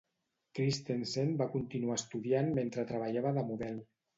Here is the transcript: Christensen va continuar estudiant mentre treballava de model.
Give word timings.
Christensen 0.59 1.29
va 1.43 1.47
continuar 1.57 1.99
estudiant 2.01 2.53
mentre 2.59 2.89
treballava 2.95 3.39
de 3.41 3.49
model. 3.53 3.79